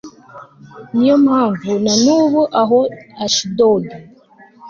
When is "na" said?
1.83-1.93